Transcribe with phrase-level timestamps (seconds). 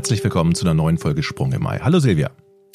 [0.00, 1.78] herzlich willkommen zu einer neuen Folge Sprung im Mai.
[1.82, 2.30] Hallo Silvia.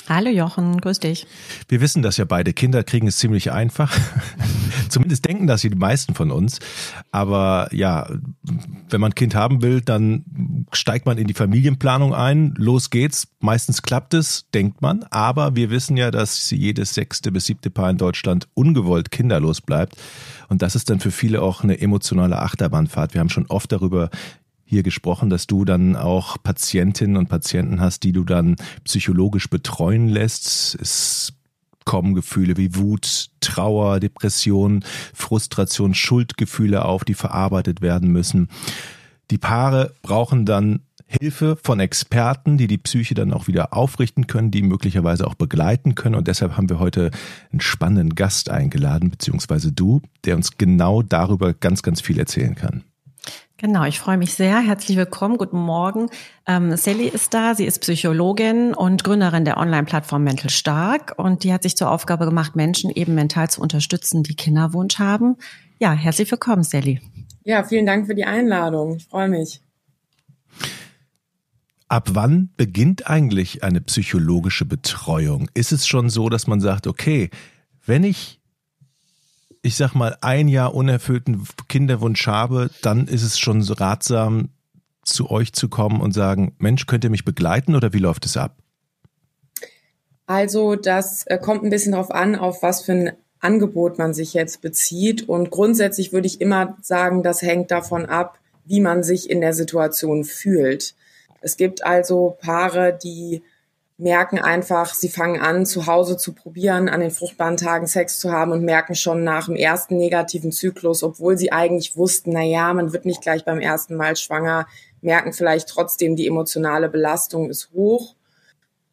[0.08, 1.26] Hallo Jochen, grüß dich.
[1.68, 3.98] Wir wissen, dass ja beide Kinder kriegen es ziemlich einfach.
[4.90, 6.60] Zumindest denken das die meisten von uns.
[7.10, 8.08] Aber ja,
[8.92, 12.54] wenn man ein Kind haben will, dann steigt man in die Familienplanung ein.
[12.60, 13.28] Los geht's.
[13.40, 15.02] Meistens klappt es, denkt man.
[15.10, 19.96] Aber wir wissen ja, dass jedes sechste bis siebte Paar in Deutschland ungewollt kinderlos bleibt.
[20.48, 23.16] Und das ist dann für viele auch eine emotionale Achterbahnfahrt.
[23.16, 24.12] Wir haben schon oft darüber
[24.66, 30.10] hier gesprochen, dass du dann auch Patientinnen und Patienten hast, die du dann psychologisch betreuen
[30.10, 30.76] lässt.
[30.82, 31.34] Es
[31.86, 34.84] kommen Gefühle wie Wut, Trauer, Depression,
[35.14, 38.50] Frustration, Schuldgefühle auf, die verarbeitet werden müssen.
[39.32, 44.50] Die Paare brauchen dann Hilfe von Experten, die die Psyche dann auch wieder aufrichten können,
[44.50, 46.16] die möglicherweise auch begleiten können.
[46.16, 47.12] Und deshalb haben wir heute
[47.52, 52.84] einen spannenden Gast eingeladen, beziehungsweise du, der uns genau darüber ganz, ganz viel erzählen kann.
[53.58, 54.60] Genau, ich freue mich sehr.
[54.60, 56.10] Herzlich willkommen, guten Morgen.
[56.46, 61.54] Ähm, Sally ist da, sie ist Psychologin und Gründerin der Online-Plattform Mental Stark und die
[61.54, 65.38] hat sich zur Aufgabe gemacht, Menschen eben mental zu unterstützen, die Kinderwunsch haben.
[65.80, 67.00] Ja, herzlich willkommen, Sally.
[67.46, 68.98] Ja, vielen Dank für die Einladung.
[68.98, 69.62] Ich freue mich.
[71.88, 75.50] Ab wann beginnt eigentlich eine psychologische Betreuung?
[75.54, 77.30] Ist es schon so, dass man sagt, okay,
[77.86, 78.42] wenn ich
[79.66, 84.50] ich sag mal, ein Jahr unerfüllten Kinderwunsch habe, dann ist es schon ratsam,
[85.02, 88.38] zu euch zu kommen und sagen, Mensch, könnt ihr mich begleiten oder wie läuft es
[88.38, 88.58] ab?
[90.28, 94.34] Also das äh, kommt ein bisschen darauf an, auf was für ein Angebot man sich
[94.34, 95.28] jetzt bezieht.
[95.28, 99.54] Und grundsätzlich würde ich immer sagen, das hängt davon ab, wie man sich in der
[99.54, 100.96] Situation fühlt.
[101.42, 103.44] Es gibt also Paare, die
[103.98, 108.32] merken einfach, sie fangen an, zu Hause zu probieren, an den fruchtbaren Tagen Sex zu
[108.32, 112.74] haben und merken schon nach dem ersten negativen Zyklus, obwohl sie eigentlich wussten, na ja,
[112.74, 114.68] man wird nicht gleich beim ersten Mal schwanger,
[115.02, 118.16] merken vielleicht trotzdem, die emotionale Belastung ist hoch.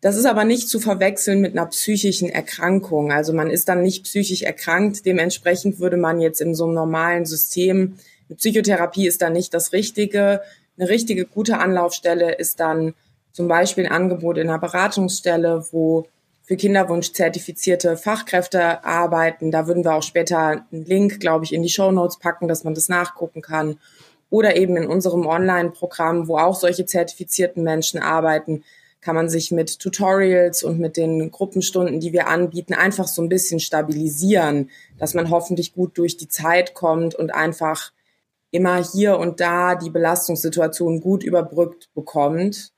[0.00, 3.12] Das ist aber nicht zu verwechseln mit einer psychischen Erkrankung.
[3.12, 5.06] Also man ist dann nicht psychisch erkrankt.
[5.06, 7.98] Dementsprechend würde man jetzt in so einem normalen System,
[8.28, 10.40] eine Psychotherapie ist dann nicht das Richtige.
[10.78, 12.94] Eine richtige gute Anlaufstelle ist dann
[13.32, 16.06] zum Beispiel ein Angebot in einer Beratungsstelle, wo
[16.44, 19.50] für Kinderwunsch zertifizierte Fachkräfte arbeiten.
[19.50, 22.64] Da würden wir auch später einen Link, glaube ich, in die Show Notes packen, dass
[22.64, 23.78] man das nachgucken kann.
[24.28, 28.64] Oder eben in unserem Online-Programm, wo auch solche zertifizierten Menschen arbeiten,
[29.00, 33.28] kann man sich mit Tutorials und mit den Gruppenstunden, die wir anbieten, einfach so ein
[33.28, 37.92] bisschen stabilisieren, dass man hoffentlich gut durch die Zeit kommt und einfach
[38.50, 42.72] immer hier und da die Belastungssituation gut überbrückt bekommt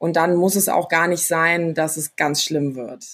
[0.00, 3.04] und dann muss es auch gar nicht sein, dass es ganz schlimm wird.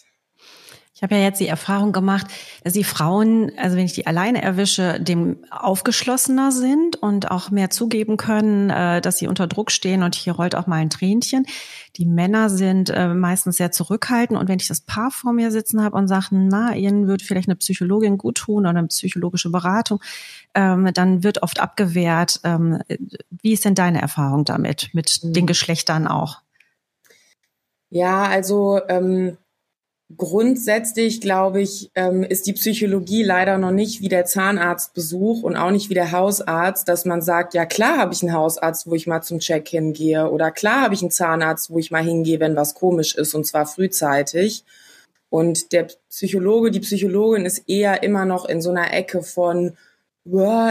[0.95, 2.27] Ich habe ja jetzt die Erfahrung gemacht,
[2.65, 7.69] dass die Frauen, also wenn ich die alleine erwische, dem aufgeschlossener sind und auch mehr
[7.69, 11.45] zugeben können, äh, dass sie unter Druck stehen und hier rollt auch mal ein Tränchen.
[11.97, 15.85] Die Männer sind äh, meistens sehr zurückhaltend und wenn ich das Paar vor mir sitzen
[15.85, 20.01] habe und sage, na, ihnen würde vielleicht eine Psychologin gut tun oder eine psychologische Beratung,
[20.55, 22.41] ähm, dann wird oft abgewehrt.
[22.43, 22.81] Ähm,
[23.43, 25.47] wie ist denn deine Erfahrung damit, mit den mhm.
[25.47, 26.41] Geschlechtern auch?
[27.97, 29.39] Ja, also ähm,
[30.19, 35.71] grundsätzlich glaube ich, ähm, ist die Psychologie leider noch nicht wie der Zahnarztbesuch und auch
[35.71, 39.07] nicht wie der Hausarzt, dass man sagt, ja klar habe ich einen Hausarzt, wo ich
[39.07, 42.55] mal zum Check hingehe oder klar habe ich einen Zahnarzt, wo ich mal hingehe, wenn
[42.55, 44.65] was komisch ist und zwar frühzeitig.
[45.31, 49.73] Und der Psychologe, die Psychologin ist eher immer noch in so einer Ecke von,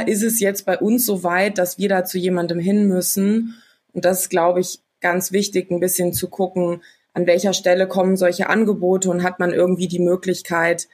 [0.06, 3.56] ist es jetzt bei uns so weit, dass wir da zu jemandem hin müssen?
[3.94, 6.82] Und das ist, glaube ich, ganz wichtig, ein bisschen zu gucken,
[7.16, 10.88] an welcher Stelle kommen solche Angebote und hat man irgendwie die Möglichkeit,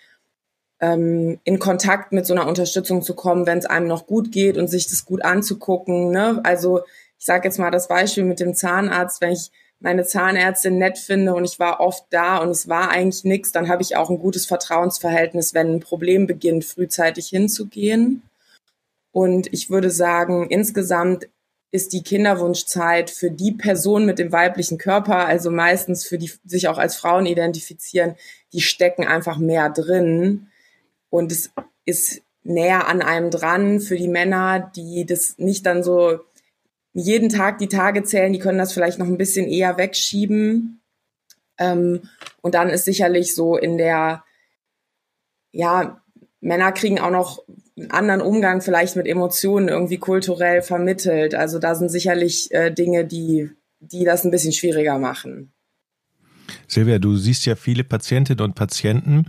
[0.80, 4.58] ähm, in Kontakt mit so einer Unterstützung zu kommen, wenn es einem noch gut geht
[4.58, 6.12] und sich das gut anzugucken.
[6.12, 6.40] Ne?
[6.44, 6.82] Also
[7.18, 11.34] ich sage jetzt mal das Beispiel mit dem Zahnarzt, wenn ich meine Zahnärztin nett finde
[11.34, 14.20] und ich war oft da und es war eigentlich nichts, dann habe ich auch ein
[14.20, 18.22] gutes Vertrauensverhältnis, wenn ein Problem beginnt, frühzeitig hinzugehen.
[19.12, 21.28] Und ich würde sagen, insgesamt
[21.72, 26.68] ist die Kinderwunschzeit für die Person mit dem weiblichen Körper, also meistens für die sich
[26.68, 28.16] auch als Frauen identifizieren,
[28.52, 30.48] die stecken einfach mehr drin.
[31.10, 31.52] Und es
[31.86, 36.20] ist näher an einem dran für die Männer, die das nicht dann so
[36.94, 40.82] jeden Tag die Tage zählen, die können das vielleicht noch ein bisschen eher wegschieben.
[41.58, 42.02] Ähm,
[42.42, 44.26] und dann ist sicherlich so in der,
[45.52, 46.02] ja,
[46.42, 47.44] Männer kriegen auch noch
[47.82, 51.36] einen anderen Umgang vielleicht mit Emotionen irgendwie kulturell vermittelt.
[51.36, 53.50] Also da sind sicherlich äh, Dinge, die,
[53.80, 55.52] die das ein bisschen schwieriger machen.
[56.68, 59.26] Silvia, du siehst ja viele Patientinnen und Patienten.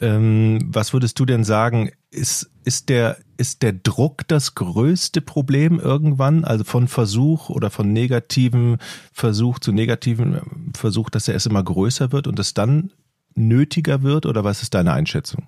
[0.00, 5.78] Ähm, was würdest du denn sagen, ist, ist, der, ist der Druck das größte Problem
[5.78, 6.44] irgendwann?
[6.44, 8.78] Also von Versuch oder von negativen
[9.12, 12.92] Versuch zu negativen Versuch, dass er es immer größer wird und es dann
[13.34, 14.26] nötiger wird?
[14.26, 15.46] Oder was ist deine Einschätzung?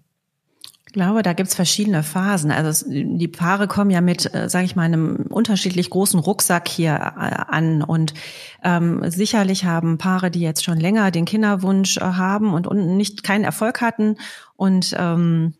[0.94, 2.52] Ich glaube, da gibt's verschiedene Phasen.
[2.52, 6.93] Also die Paare kommen ja mit, äh, sage ich mal, einem unterschiedlich großen Rucksack hier
[6.93, 7.82] äh, an.
[7.82, 8.14] Und
[8.62, 13.25] ähm, sicherlich haben Paare, die jetzt schon länger den Kinderwunsch äh, haben und, und nicht
[13.25, 14.19] keinen Erfolg hatten
[14.55, 15.55] und ähm,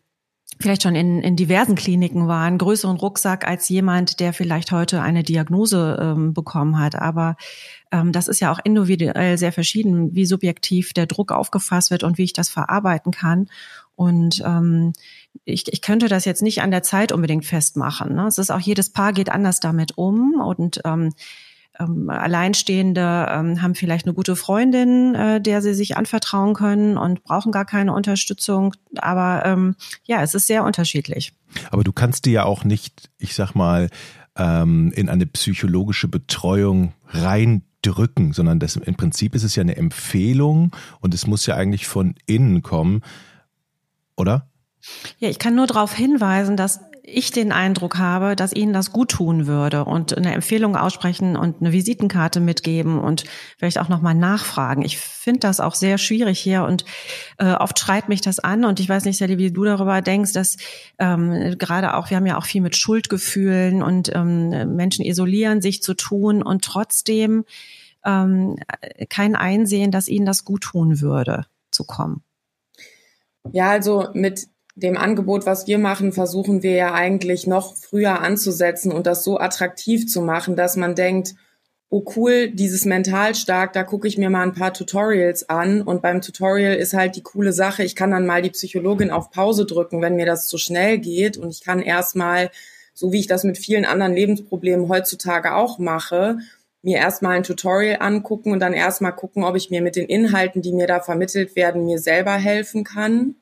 [0.61, 5.23] vielleicht schon in, in diversen Kliniken waren, größeren Rucksack als jemand, der vielleicht heute eine
[5.23, 6.95] Diagnose ähm, bekommen hat.
[6.95, 7.35] Aber
[7.91, 12.17] ähm, das ist ja auch individuell sehr verschieden, wie subjektiv der Druck aufgefasst wird und
[12.17, 13.49] wie ich das verarbeiten kann.
[13.95, 14.93] Und ähm,
[15.43, 18.15] ich, ich könnte das jetzt nicht an der Zeit unbedingt festmachen.
[18.15, 18.27] Ne?
[18.27, 21.13] Es ist auch jedes Paar geht anders damit um und ähm,
[21.79, 27.23] ähm, Alleinstehende ähm, haben vielleicht eine gute Freundin, äh, der sie sich anvertrauen können und
[27.23, 28.73] brauchen gar keine Unterstützung.
[28.97, 31.33] Aber ähm, ja, es ist sehr unterschiedlich.
[31.71, 33.89] Aber du kannst dir ja auch nicht, ich sag mal,
[34.37, 40.75] ähm, in eine psychologische Betreuung reindrücken, sondern das im Prinzip ist es ja eine Empfehlung
[40.99, 43.01] und es muss ja eigentlich von innen kommen,
[44.15, 44.47] oder?
[45.19, 49.11] Ja, ich kann nur darauf hinweisen, dass ich den Eindruck habe, dass Ihnen das gut
[49.11, 53.25] tun würde und eine Empfehlung aussprechen und eine Visitenkarte mitgeben und
[53.57, 54.81] vielleicht auch nochmal nachfragen.
[54.81, 56.83] Ich finde das auch sehr schwierig hier und
[57.37, 60.33] äh, oft schreit mich das an und ich weiß nicht, Sally, wie du darüber denkst,
[60.33, 60.57] dass
[60.97, 65.83] ähm, gerade auch, wir haben ja auch viel mit Schuldgefühlen und ähm, Menschen isolieren sich
[65.83, 67.45] zu tun und trotzdem
[68.03, 68.57] ähm,
[69.09, 72.23] kein Einsehen, dass ihnen das gut tun würde, zu kommen.
[73.51, 78.91] Ja, also mit dem Angebot, was wir machen, versuchen wir ja eigentlich noch früher anzusetzen
[78.91, 81.35] und das so attraktiv zu machen, dass man denkt,
[81.89, 86.01] oh cool, dieses mental stark, da gucke ich mir mal ein paar Tutorials an und
[86.01, 89.65] beim Tutorial ist halt die coole Sache, ich kann dann mal die Psychologin auf Pause
[89.65, 92.51] drücken, wenn mir das zu schnell geht und ich kann erstmal,
[92.93, 96.39] so wie ich das mit vielen anderen Lebensproblemen heutzutage auch mache,
[96.81, 100.61] mir erstmal ein Tutorial angucken und dann erstmal gucken, ob ich mir mit den Inhalten,
[100.61, 103.35] die mir da vermittelt werden, mir selber helfen kann.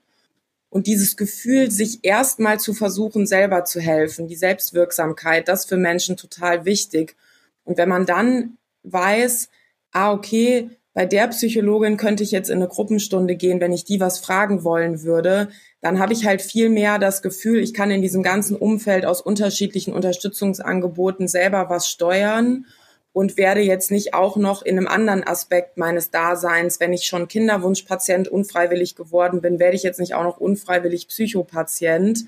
[0.74, 6.18] Und dieses Gefühl, sich erstmal zu versuchen, selber zu helfen, die Selbstwirksamkeit, das für Menschen
[6.18, 7.16] total wichtig.
[7.64, 9.50] Und wenn man dann weiß,
[9.92, 14.00] ah, okay, bei der Psychologin könnte ich jetzt in eine Gruppenstunde gehen, wenn ich die
[14.00, 15.50] was fragen wollen würde,
[15.82, 19.22] dann habe ich halt viel mehr das Gefühl, ich kann in diesem ganzen Umfeld aus
[19.22, 22.66] unterschiedlichen Unterstützungsangeboten selber was steuern
[23.14, 27.28] und werde jetzt nicht auch noch in einem anderen Aspekt meines Daseins, wenn ich schon
[27.28, 32.26] Kinderwunschpatient unfreiwillig geworden bin, werde ich jetzt nicht auch noch unfreiwillig Psychopatient,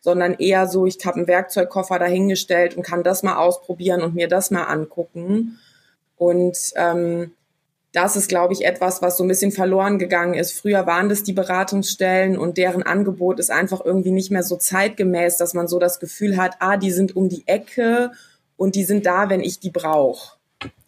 [0.00, 4.26] sondern eher so, ich habe einen Werkzeugkoffer dahingestellt und kann das mal ausprobieren und mir
[4.26, 5.58] das mal angucken.
[6.16, 7.32] Und ähm,
[7.92, 10.58] das ist, glaube ich, etwas, was so ein bisschen verloren gegangen ist.
[10.58, 15.36] Früher waren das die Beratungsstellen und deren Angebot ist einfach irgendwie nicht mehr so zeitgemäß,
[15.36, 18.12] dass man so das Gefühl hat, ah, die sind um die Ecke
[18.56, 20.36] und die sind da, wenn ich die brauche.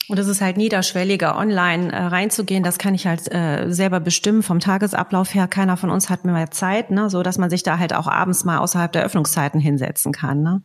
[0.08, 2.62] Und es ist halt niederschwelliger, online äh, reinzugehen.
[2.62, 5.48] Das kann ich halt äh, selber bestimmen vom Tagesablauf her.
[5.48, 8.44] Keiner von uns hat mehr Zeit, ne, so dass man sich da halt auch abends
[8.44, 10.42] mal außerhalb der Öffnungszeiten hinsetzen kann.
[10.42, 10.62] Ne.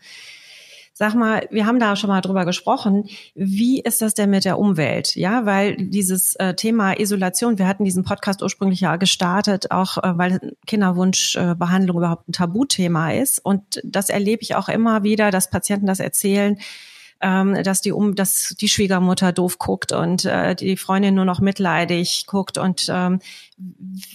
[0.94, 3.06] Sag mal, wir haben da schon mal drüber gesprochen.
[3.34, 5.16] Wie ist das denn mit der Umwelt?
[5.16, 10.18] Ja, weil dieses äh, Thema Isolation, wir hatten diesen Podcast ursprünglich ja gestartet, auch äh,
[10.18, 13.40] weil Kinderwunschbehandlung äh, überhaupt ein Tabuthema ist.
[13.40, 16.58] Und das erlebe ich auch immer wieder, dass Patienten das erzählen
[17.22, 21.40] ähm, dass die um, dass die Schwiegermutter doof guckt und äh, die Freundin nur noch
[21.40, 22.58] mitleidig guckt.
[22.58, 23.20] Und ähm,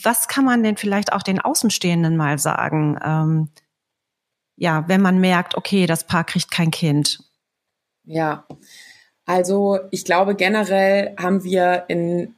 [0.02, 2.98] was kann man denn vielleicht auch den Außenstehenden mal sagen?
[3.04, 3.48] Ähm,
[4.56, 7.18] ja, wenn man merkt, okay, das Paar kriegt kein Kind.
[8.04, 8.46] Ja,
[9.26, 12.34] also ich glaube generell haben wir in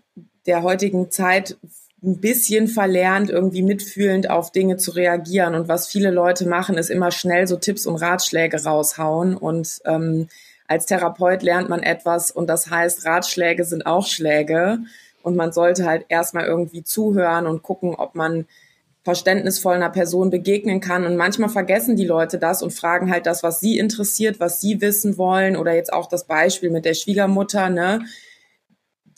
[0.47, 1.57] der heutigen Zeit
[2.03, 5.55] ein bisschen verlernt, irgendwie mitfühlend auf Dinge zu reagieren.
[5.55, 9.37] Und was viele Leute machen, ist immer schnell so Tipps und Ratschläge raushauen.
[9.37, 10.29] Und ähm,
[10.69, 14.79] als Therapeut lernt man etwas und das heißt, Ratschläge sind auch Schläge
[15.23, 18.47] und man sollte halt erstmal irgendwie zuhören und gucken, ob man
[19.07, 21.07] verständnisvoll einer Person begegnen kann.
[21.07, 24.81] Und manchmal vergessen die Leute das und fragen halt das, was sie interessiert, was sie
[24.81, 25.57] wissen wollen.
[25.57, 28.01] Oder jetzt auch das Beispiel mit der Schwiegermutter, ne?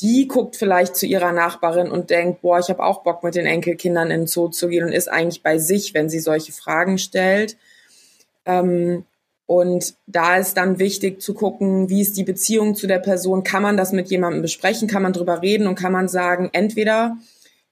[0.01, 3.47] Die guckt vielleicht zu ihrer Nachbarin und denkt, boah, ich habe auch Bock, mit den
[3.47, 6.99] Enkelkindern in den Zoo zu gehen und ist eigentlich bei sich, wenn sie solche Fragen
[6.99, 7.57] stellt.
[8.45, 9.07] Ähm,
[9.49, 13.45] und da ist dann wichtig zu gucken, wie ist die Beziehung zu der Person?
[13.45, 14.89] Kann man das mit jemandem besprechen?
[14.89, 17.17] Kann man drüber reden und kann man sagen, entweder,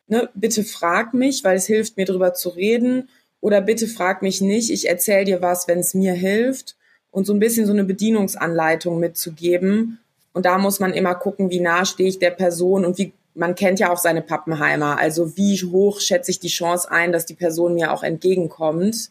[0.06, 3.11] ne, bitte frag mich, weil es hilft mir drüber zu reden,
[3.42, 6.76] oder bitte frag mich nicht, ich erzähle dir was, wenn es mir hilft.
[7.11, 9.99] Und so ein bisschen so eine Bedienungsanleitung mitzugeben.
[10.33, 13.54] Und da muss man immer gucken, wie nah stehe ich der Person und wie, man
[13.54, 14.99] kennt ja auch seine Pappenheimer.
[14.99, 19.11] Also wie hoch schätze ich die Chance ein, dass die Person mir auch entgegenkommt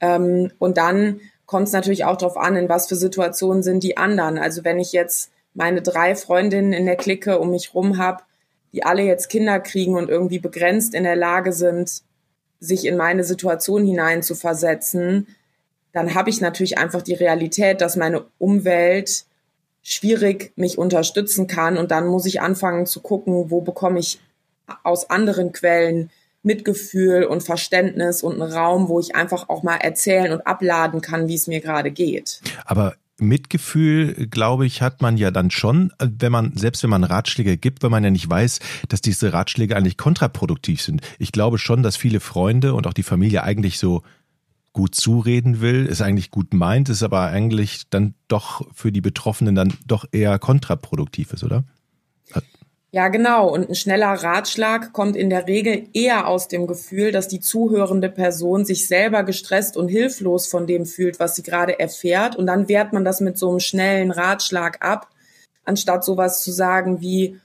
[0.00, 3.96] Ähm, und dann kommt es natürlich auch darauf an, in was für Situationen sind die
[3.96, 4.38] anderen.
[4.38, 8.22] Also wenn ich jetzt meine drei Freundinnen in der Clique um mich rum habe,
[8.74, 12.02] die alle jetzt Kinder kriegen und irgendwie begrenzt in der Lage sind,
[12.60, 15.26] sich in meine Situation hinein zu versetzen,
[15.92, 19.24] dann habe ich natürlich einfach die Realität, dass meine Umwelt
[19.82, 24.20] schwierig mich unterstützen kann und dann muss ich anfangen zu gucken, wo bekomme ich
[24.82, 26.10] aus anderen Quellen
[26.42, 31.28] Mitgefühl und Verständnis und einen Raum, wo ich einfach auch mal erzählen und abladen kann,
[31.28, 32.40] wie es mir gerade geht.
[32.64, 37.56] Aber Mitgefühl, glaube ich, hat man ja dann schon, wenn man, selbst wenn man Ratschläge
[37.56, 41.00] gibt, wenn man ja nicht weiß, dass diese Ratschläge eigentlich kontraproduktiv sind.
[41.18, 44.02] Ich glaube schon, dass viele Freunde und auch die Familie eigentlich so
[44.72, 49.56] gut zureden will, es eigentlich gut meint, ist aber eigentlich dann doch für die Betroffenen
[49.56, 51.64] dann doch eher kontraproduktiv ist, oder?
[52.90, 53.52] Ja, genau.
[53.52, 58.08] Und ein schneller Ratschlag kommt in der Regel eher aus dem Gefühl, dass die zuhörende
[58.08, 62.36] Person sich selber gestresst und hilflos von dem fühlt, was sie gerade erfährt.
[62.36, 65.08] Und dann wehrt man das mit so einem schnellen Ratschlag ab,
[65.64, 67.38] anstatt sowas zu sagen wie,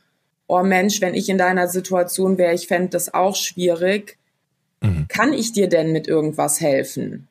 [0.47, 4.17] oh Mensch, wenn ich in deiner Situation wäre, ich fände das auch schwierig.
[4.79, 5.07] Mhm.
[5.09, 7.27] Kann ich dir denn mit irgendwas helfen?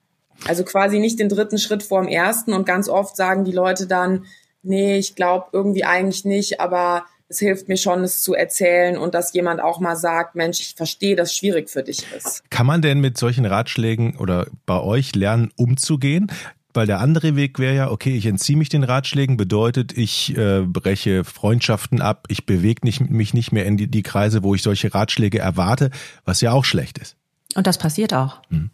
[0.47, 2.53] Also quasi nicht den dritten Schritt vor dem ersten.
[2.53, 4.27] Und ganz oft sagen die Leute dann,
[4.63, 9.15] nee, ich glaube irgendwie eigentlich nicht, aber es hilft mir schon, es zu erzählen und
[9.15, 12.49] dass jemand auch mal sagt, Mensch, ich verstehe, dass es schwierig für dich ist.
[12.51, 16.31] Kann man denn mit solchen Ratschlägen oder bei euch lernen, umzugehen?
[16.75, 20.63] Weil der andere Weg wäre ja, okay, ich entziehe mich den Ratschlägen, bedeutet, ich äh,
[20.63, 24.63] breche Freundschaften ab, ich bewege nicht, mich nicht mehr in die, die Kreise, wo ich
[24.63, 25.91] solche Ratschläge erwarte,
[26.25, 27.17] was ja auch schlecht ist.
[27.55, 28.41] Und das passiert auch.
[28.49, 28.71] Hm.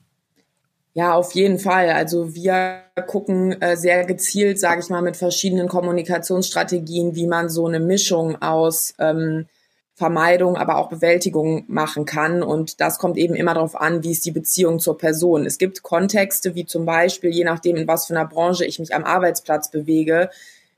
[0.94, 1.90] Ja, auf jeden Fall.
[1.90, 7.66] Also wir gucken äh, sehr gezielt, sage ich mal, mit verschiedenen Kommunikationsstrategien, wie man so
[7.66, 9.46] eine Mischung aus ähm,
[9.94, 12.42] Vermeidung, aber auch Bewältigung machen kann.
[12.42, 15.44] Und das kommt eben immer darauf an, wie ist die Beziehung zur Person.
[15.44, 18.94] Es gibt Kontexte, wie zum Beispiel, je nachdem, in was für einer Branche ich mich
[18.94, 20.30] am Arbeitsplatz bewege,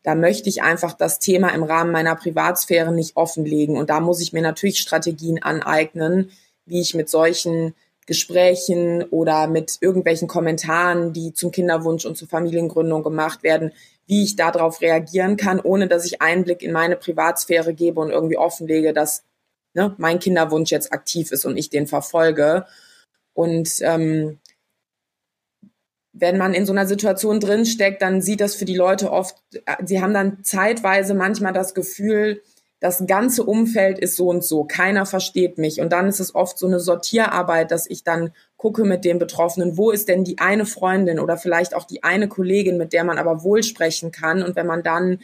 [0.03, 3.77] da möchte ich einfach das Thema im Rahmen meiner Privatsphäre nicht offenlegen.
[3.77, 6.31] Und da muss ich mir natürlich Strategien aneignen,
[6.65, 7.75] wie ich mit solchen
[8.11, 13.71] Gesprächen oder mit irgendwelchen Kommentaren, die zum Kinderwunsch und zur Familiengründung gemacht werden,
[14.09, 18.37] wie ich darauf reagieren kann, ohne dass ich Einblick in meine Privatsphäre gebe und irgendwie
[18.37, 19.23] offenlege, dass
[19.75, 22.67] ne, mein Kinderwunsch jetzt aktiv ist und ich den verfolge.
[23.33, 24.41] Und ähm,
[26.13, 29.37] wenn man in so einer Situation drinsteckt, dann sieht das für die Leute oft,
[29.85, 32.43] sie haben dann zeitweise manchmal das Gefühl,
[32.81, 35.81] das ganze Umfeld ist so und so, keiner versteht mich.
[35.81, 39.77] Und dann ist es oft so eine Sortierarbeit, dass ich dann gucke mit den Betroffenen,
[39.77, 43.19] wo ist denn die eine Freundin oder vielleicht auch die eine Kollegin, mit der man
[43.19, 44.43] aber wohl sprechen kann.
[44.43, 45.19] Und wenn man dann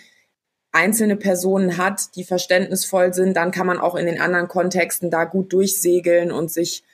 [0.70, 5.24] einzelne Personen hat, die verständnisvoll sind, dann kann man auch in den anderen Kontexten da
[5.24, 6.84] gut durchsegeln und sich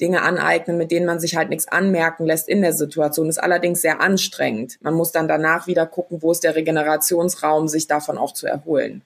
[0.00, 3.28] Dinge aneignen, mit denen man sich halt nichts anmerken lässt in der Situation.
[3.28, 4.78] Ist allerdings sehr anstrengend.
[4.80, 9.04] Man muss dann danach wieder gucken, wo ist der Regenerationsraum, sich davon auch zu erholen.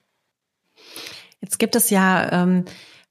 [1.45, 2.65] Jetzt gibt es ja ähm,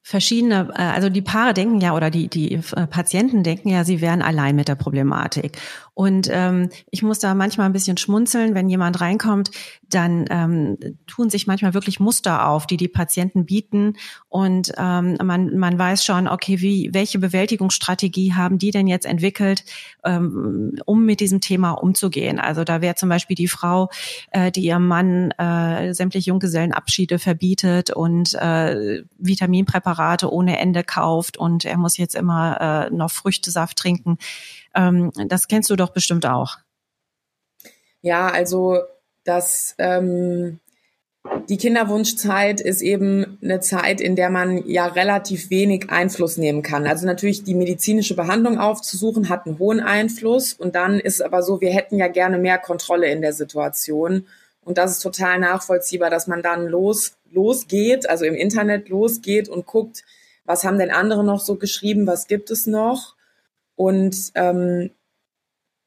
[0.07, 4.03] verschiedene, äh, also die Paare denken ja oder die, die äh, Patienten denken ja, sie
[4.03, 5.57] wären allein mit der Problematik.
[5.95, 9.51] Und ähm, ich muss da manchmal ein bisschen schmunzeln, wenn jemand reinkommt,
[9.89, 13.95] dann ähm, tun sich manchmal wirklich Muster auf, die die Patienten bieten.
[14.29, 19.65] Und ähm, man, man weiß schon, okay, wie, welche Bewältigungsstrategie haben die denn jetzt entwickelt,
[20.05, 22.39] ähm, um mit diesem Thema umzugehen?
[22.41, 23.89] Also da wäre zum Beispiel die Frau,
[24.33, 29.94] äh, die ihrem Mann äh, sämtliche Junggesellenabschiede verbietet und äh, Vitaminpräparate
[30.31, 34.19] ohne Ende kauft und er muss jetzt immer äh, noch Früchtesaft trinken.
[34.75, 36.59] Ähm, das kennst du doch bestimmt auch.
[38.03, 38.81] Ja, also
[39.25, 40.61] das ähm,
[41.49, 46.87] die Kinderwunschzeit ist eben eine Zeit, in der man ja relativ wenig Einfluss nehmen kann.
[46.87, 51.63] Also natürlich die medizinische Behandlung aufzusuchen hat einen hohen Einfluss und dann ist aber so,
[51.63, 54.27] wir hätten ja gerne mehr Kontrolle in der Situation
[54.65, 59.67] und das ist total nachvollziehbar, dass man dann los losgeht, also im Internet losgeht und
[59.67, 60.05] guckt,
[60.45, 63.15] was haben denn andere noch so geschrieben, was gibt es noch
[63.77, 64.91] und ähm,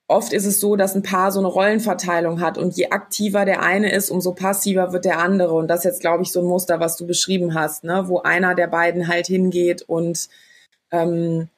[0.08, 3.62] oft ist es so, dass ein Paar so eine Rollenverteilung hat und je aktiver der
[3.62, 5.54] eine ist, umso passiver wird der andere.
[5.54, 8.08] Und das ist jetzt, glaube ich, so ein Muster, was du beschrieben hast, ne?
[8.08, 10.30] wo einer der beiden halt hingeht und
[10.92, 11.50] ähm,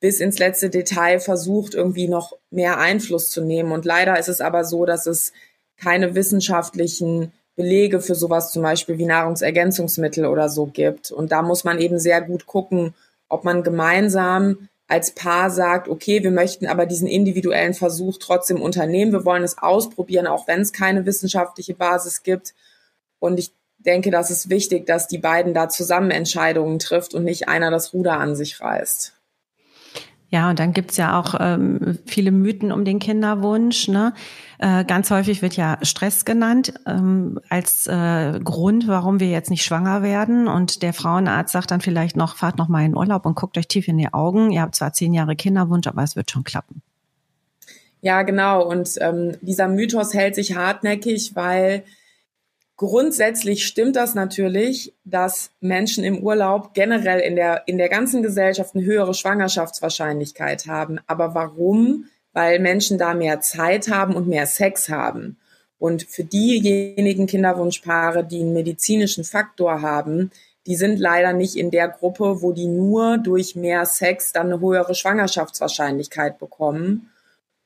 [0.00, 3.72] bis ins letzte Detail versucht, irgendwie noch mehr Einfluss zu nehmen.
[3.72, 5.32] Und leider ist es aber so, dass es
[5.78, 11.10] keine wissenschaftlichen Belege für sowas zum Beispiel wie Nahrungsergänzungsmittel oder so gibt.
[11.10, 12.94] Und da muss man eben sehr gut gucken,
[13.28, 19.12] ob man gemeinsam als Paar sagt, okay, wir möchten aber diesen individuellen Versuch trotzdem unternehmen.
[19.12, 22.54] Wir wollen es ausprobieren, auch wenn es keine wissenschaftliche Basis gibt.
[23.18, 27.48] Und ich denke, das ist wichtig, dass die beiden da zusammen Entscheidungen trifft und nicht
[27.48, 29.15] einer das Ruder an sich reißt.
[30.28, 33.86] Ja, und dann gibt's ja auch ähm, viele Mythen um den Kinderwunsch.
[33.86, 34.12] Ne?
[34.58, 39.64] Äh, ganz häufig wird ja Stress genannt ähm, als äh, Grund, warum wir jetzt nicht
[39.64, 40.48] schwanger werden.
[40.48, 43.68] Und der Frauenarzt sagt dann vielleicht noch, fahrt noch mal in Urlaub und guckt euch
[43.68, 44.50] tief in die Augen.
[44.50, 46.82] Ihr habt zwar zehn Jahre Kinderwunsch, aber es wird schon klappen.
[48.00, 48.64] Ja, genau.
[48.66, 51.84] Und ähm, dieser Mythos hält sich hartnäckig, weil
[52.76, 58.74] Grundsätzlich stimmt das natürlich, dass Menschen im Urlaub generell in der, in der ganzen Gesellschaft
[58.74, 61.00] eine höhere Schwangerschaftswahrscheinlichkeit haben.
[61.06, 62.04] Aber warum?
[62.34, 65.38] Weil Menschen da mehr Zeit haben und mehr Sex haben.
[65.78, 70.30] Und für diejenigen Kinderwunschpaare, die einen medizinischen Faktor haben,
[70.66, 74.60] die sind leider nicht in der Gruppe, wo die nur durch mehr Sex dann eine
[74.60, 77.10] höhere Schwangerschaftswahrscheinlichkeit bekommen.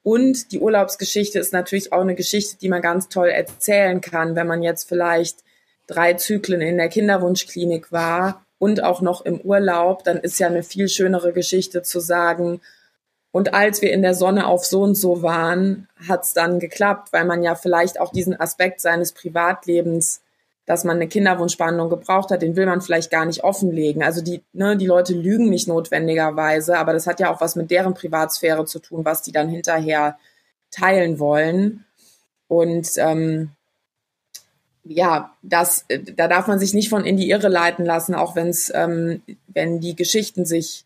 [0.03, 4.47] Und die Urlaubsgeschichte ist natürlich auch eine Geschichte, die man ganz toll erzählen kann, wenn
[4.47, 5.45] man jetzt vielleicht
[5.87, 10.63] drei Zyklen in der Kinderwunschklinik war und auch noch im Urlaub, dann ist ja eine
[10.63, 12.61] viel schönere Geschichte zu sagen,
[13.33, 17.13] und als wir in der Sonne auf so und so waren, hat es dann geklappt,
[17.13, 20.21] weil man ja vielleicht auch diesen Aspekt seines Privatlebens
[20.71, 24.05] dass man eine Kinderwunschbehandlung gebraucht hat, den will man vielleicht gar nicht offenlegen.
[24.05, 27.73] Also die, ne, die Leute lügen nicht notwendigerweise, aber das hat ja auch was mit
[27.73, 30.17] deren Privatsphäre zu tun, was die dann hinterher
[30.71, 31.87] teilen wollen.
[32.47, 33.51] Und ähm,
[34.85, 38.47] ja, das, da darf man sich nicht von in die Irre leiten lassen, auch wenn
[38.47, 40.85] es, ähm, wenn die Geschichten sich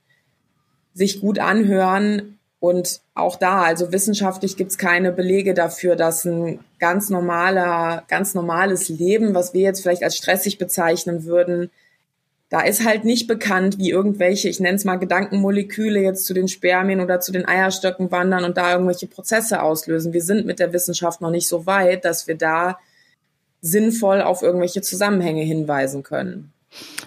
[0.95, 2.39] sich gut anhören.
[2.65, 8.33] Und auch da, also wissenschaftlich gibt es keine Belege dafür, dass ein ganz normaler, ganz
[8.33, 11.71] normales Leben, was wir jetzt vielleicht als stressig bezeichnen würden,
[12.49, 16.49] da ist halt nicht bekannt, wie irgendwelche, ich nenne es mal Gedankenmoleküle jetzt zu den
[16.49, 20.15] Spermien oder zu den Eierstöcken wandern und da irgendwelche Prozesse auslösen.
[20.15, 22.79] Wir sind mit der Wissenschaft noch nicht so weit, dass wir da
[23.61, 26.54] sinnvoll auf irgendwelche Zusammenhänge hinweisen können.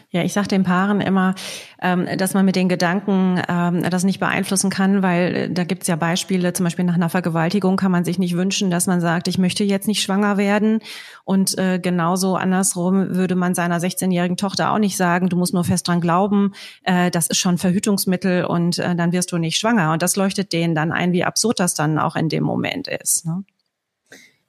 [0.10, 1.36] Ja, ich sage den Paaren immer,
[1.82, 5.88] ähm, dass man mit den Gedanken ähm, das nicht beeinflussen kann, weil äh, da gibt's
[5.88, 9.28] ja Beispiele, zum Beispiel nach einer Vergewaltigung kann man sich nicht wünschen, dass man sagt,
[9.28, 10.80] ich möchte jetzt nicht schwanger werden.
[11.26, 15.66] Und äh, genauso andersrum würde man seiner 16-jährigen Tochter auch nicht sagen, du musst nur
[15.66, 16.54] fest dran glauben,
[16.84, 19.92] äh, das ist schon Verhütungsmittel und dann wirst du nicht schwanger.
[19.92, 23.26] Und das leuchtet denen dann ein, wie absurd das dann auch in dem Moment ist.
[23.26, 23.44] Ne?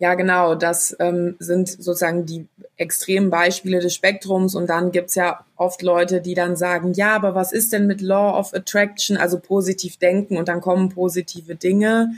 [0.01, 0.55] Ja, genau.
[0.55, 4.55] Das ähm, sind sozusagen die extremen Beispiele des Spektrums.
[4.55, 8.01] Und dann gibt's ja oft Leute, die dann sagen, ja, aber was ist denn mit
[8.01, 9.17] Law of Attraction?
[9.17, 12.13] Also positiv denken und dann kommen positive Dinge.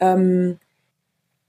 [0.00, 0.58] Ähm,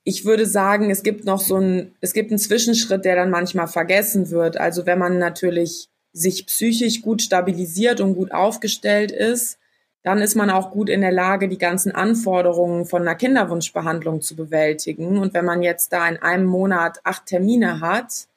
[0.05, 3.67] ich würde sagen, es gibt noch so ein, es gibt einen Zwischenschritt, der dann manchmal
[3.67, 4.57] vergessen wird.
[4.57, 9.58] Also wenn man natürlich sich psychisch gut stabilisiert und gut aufgestellt ist,
[10.03, 14.35] dann ist man auch gut in der Lage, die ganzen Anforderungen von einer Kinderwunschbehandlung zu
[14.35, 15.17] bewältigen.
[15.17, 18.27] Und wenn man jetzt da in einem Monat acht Termine hat,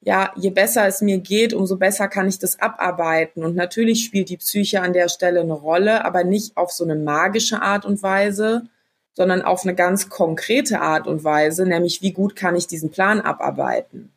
[0.00, 3.44] ja, je besser es mir geht, umso besser kann ich das abarbeiten.
[3.44, 6.96] Und natürlich spielt die Psyche an der Stelle eine Rolle, aber nicht auf so eine
[6.96, 8.66] magische Art und Weise,
[9.14, 13.20] sondern auf eine ganz konkrete Art und Weise, nämlich wie gut kann ich diesen Plan
[13.20, 14.12] abarbeiten.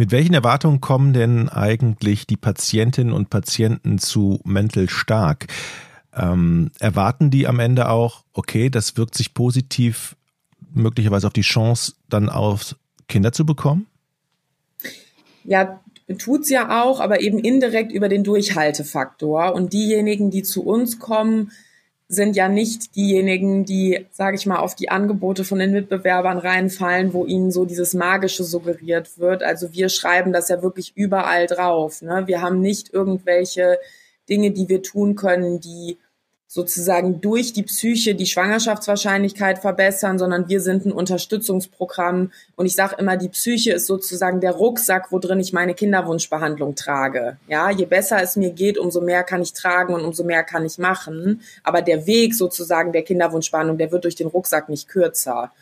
[0.00, 5.48] Mit welchen Erwartungen kommen denn eigentlich die Patientinnen und Patienten zu Mental Stark?
[6.14, 10.14] Ähm, erwarten die am Ende auch, okay, das wirkt sich positiv
[10.72, 12.76] möglicherweise auf die Chance, dann auf
[13.08, 13.88] Kinder zu bekommen?
[15.42, 15.80] Ja,
[16.16, 19.52] tut's ja auch, aber eben indirekt über den Durchhaltefaktor.
[19.52, 21.50] Und diejenigen, die zu uns kommen,
[22.10, 27.12] sind ja nicht diejenigen, die, sage ich mal, auf die Angebote von den Mitbewerbern reinfallen,
[27.12, 29.42] wo ihnen so dieses Magische suggeriert wird.
[29.42, 32.00] Also wir schreiben das ja wirklich überall drauf.
[32.00, 32.22] Ne?
[32.26, 33.78] Wir haben nicht irgendwelche
[34.28, 35.98] Dinge, die wir tun können, die
[36.50, 42.32] sozusagen durch die Psyche die Schwangerschaftswahrscheinlichkeit verbessern, sondern wir sind ein Unterstützungsprogramm.
[42.56, 46.74] Und ich sage immer, die Psyche ist sozusagen der Rucksack, wo drin ich meine Kinderwunschbehandlung
[46.74, 47.36] trage.
[47.48, 50.64] Ja, je besser es mir geht, umso mehr kann ich tragen und umso mehr kann
[50.64, 51.42] ich machen.
[51.64, 55.52] Aber der Weg sozusagen der Kinderwunschbehandlung, der wird durch den Rucksack nicht kürzer.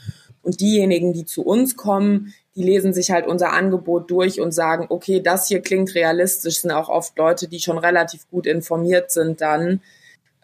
[0.44, 4.86] Und diejenigen, die zu uns kommen, die lesen sich halt unser Angebot durch und sagen,
[4.88, 9.40] okay, das hier klingt realistisch, sind auch oft Leute, die schon relativ gut informiert sind
[9.40, 9.80] dann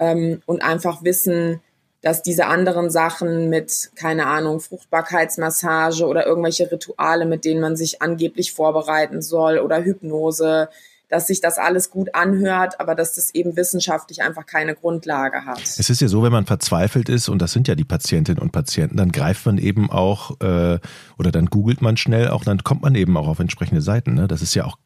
[0.03, 1.61] ähm, und einfach wissen,
[2.01, 8.03] dass diese anderen Sachen mit, keine Ahnung, Fruchtbarkeitsmassage oder irgendwelche Rituale, mit denen man sich
[8.03, 10.69] angeblich vorbereiten soll oder Hypnose,
[11.09, 15.63] dass sich das alles gut anhört, aber dass das eben wissenschaftlich einfach keine Grundlage hat.
[15.63, 18.51] Es ist ja so, wenn man verzweifelt ist, und das sind ja die Patientinnen und
[18.51, 20.81] Patienten, dann greift man eben auch äh,
[21.19, 24.15] oder dann googelt man schnell auch, dann kommt man eben auch auf entsprechende Seiten.
[24.15, 24.27] Ne?
[24.27, 24.79] Das ist ja auch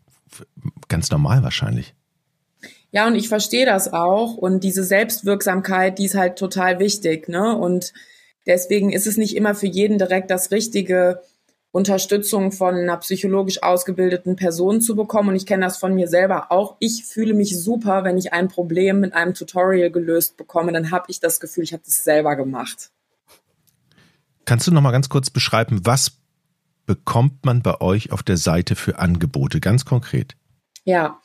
[0.89, 1.95] ganz normal wahrscheinlich.
[2.93, 4.37] Ja, und ich verstehe das auch.
[4.37, 7.29] Und diese Selbstwirksamkeit, die ist halt total wichtig.
[7.29, 7.57] Ne?
[7.57, 7.93] Und
[8.47, 11.21] deswegen ist es nicht immer für jeden direkt das Richtige,
[11.77, 15.29] Unterstützung von einer psychologisch ausgebildeten Person zu bekommen.
[15.29, 16.77] Und ich kenne das von mir selber auch.
[16.79, 20.73] Ich fühle mich super, wenn ich ein Problem mit einem Tutorial gelöst bekomme.
[20.73, 22.91] Dann habe ich das Gefühl, ich habe das selber gemacht.
[24.47, 26.13] Kannst du noch mal ganz kurz beschreiben, was
[26.87, 30.35] bekommt man bei euch auf der Seite für Angebote, ganz konkret?
[30.85, 31.21] Ja,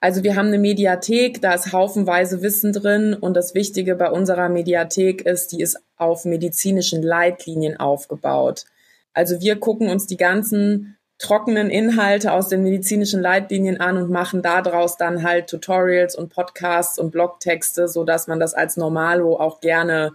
[0.00, 4.48] also wir haben eine Mediathek, da ist haufenweise Wissen drin und das Wichtige bei unserer
[4.48, 8.64] Mediathek ist, die ist auf medizinischen Leitlinien aufgebaut.
[9.12, 14.40] Also wir gucken uns die ganzen trockenen Inhalte aus den medizinischen Leitlinien an und machen
[14.40, 19.60] daraus dann halt Tutorials und Podcasts und Blogtexte, so dass man das als Normalo auch
[19.60, 20.12] gerne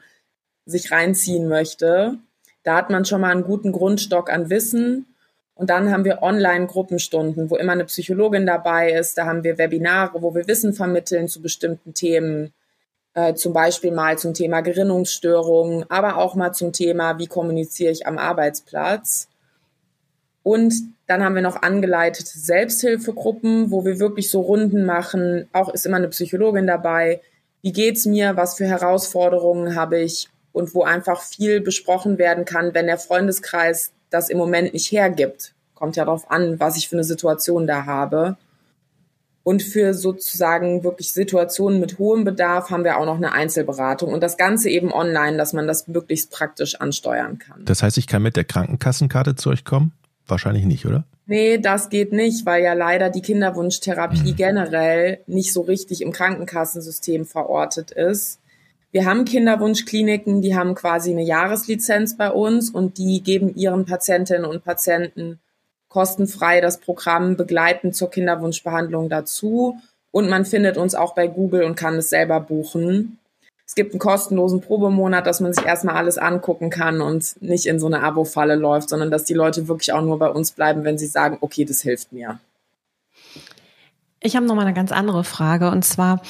[0.66, 2.18] sich reinziehen möchte.
[2.64, 5.06] Da hat man schon mal einen guten Grundstock an Wissen.
[5.56, 9.18] Und dann haben wir Online-Gruppenstunden, wo immer eine Psychologin dabei ist.
[9.18, 12.54] Da haben wir Webinare, wo wir Wissen vermitteln zu bestimmten Themen
[13.14, 18.06] äh, zum Beispiel mal zum Thema Gerinnungsstörungen, aber auch mal zum Thema, wie kommuniziere ich
[18.06, 19.30] am Arbeitsplatz.
[20.44, 20.76] Und
[21.08, 25.48] dann haben wir noch angeleitete Selbsthilfegruppen, wo wir wirklich so Runden machen.
[25.54, 27.22] Auch ist immer eine Psychologin dabei.
[27.62, 28.36] Wie geht's mir?
[28.36, 30.28] Was für Herausforderungen habe ich?
[30.52, 35.54] Und wo einfach viel besprochen werden kann, wenn der Freundeskreis das im Moment nicht hergibt.
[35.76, 38.38] Kommt ja darauf an, was ich für eine Situation da habe.
[39.44, 44.24] Und für sozusagen wirklich Situationen mit hohem Bedarf haben wir auch noch eine Einzelberatung und
[44.24, 47.64] das Ganze eben online, dass man das möglichst praktisch ansteuern kann.
[47.64, 49.92] Das heißt, ich kann mit der Krankenkassenkarte zu euch kommen?
[50.26, 51.04] Wahrscheinlich nicht, oder?
[51.28, 54.36] Nee, das geht nicht, weil ja leider die Kinderwunschtherapie mhm.
[54.36, 58.40] generell nicht so richtig im Krankenkassensystem verortet ist.
[58.92, 64.46] Wir haben Kinderwunschkliniken, die haben quasi eine Jahreslizenz bei uns und die geben ihren Patientinnen
[64.46, 65.40] und Patienten
[65.90, 69.80] kostenfrei das Programm begleiten zur Kinderwunschbehandlung dazu.
[70.12, 73.18] Und man findet uns auch bei Google und kann es selber buchen.
[73.66, 77.80] Es gibt einen kostenlosen Probemonat, dass man sich erstmal alles angucken kann und nicht in
[77.80, 80.98] so eine Abo-Falle läuft, sondern dass die Leute wirklich auch nur bei uns bleiben, wenn
[80.98, 82.40] sie sagen, okay, das hilft mir.
[84.20, 86.22] Ich habe noch mal eine ganz andere Frage und zwar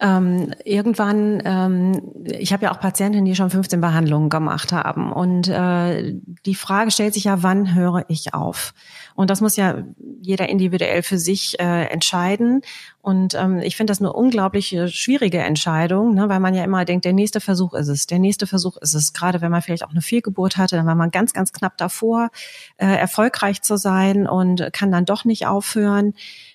[0.00, 5.48] ähm, irgendwann, ähm, ich habe ja auch Patientinnen, die schon 15 Behandlungen gemacht haben und
[5.48, 6.14] äh,
[6.46, 8.72] die Frage stellt sich ja, wann höre ich auf?
[9.14, 9.84] Und das muss ja
[10.22, 12.62] jeder individuell für sich äh, entscheiden.
[13.02, 17.04] Und ähm, ich finde das eine unglaublich schwierige Entscheidung, ne, weil man ja immer denkt,
[17.04, 19.12] der nächste Versuch ist es, der nächste Versuch ist es.
[19.12, 22.30] Gerade wenn man vielleicht auch eine Fehlgeburt hatte, dann war man ganz, ganz knapp davor,
[22.78, 26.14] äh, erfolgreich zu sein und kann dann doch nicht aufhören.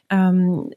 [0.10, 0.72] Ähm,